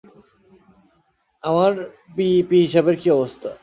[1.43, 1.71] আমার
[2.15, 3.49] পিইপি হিসাবের কী অবস্থা?